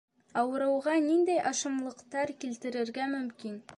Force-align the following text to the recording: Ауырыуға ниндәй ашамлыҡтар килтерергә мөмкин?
Ауырыуға 0.43 0.95
ниндәй 1.09 1.43
ашамлыҡтар 1.51 2.33
килтерергә 2.45 3.07
мөмкин? 3.17 3.55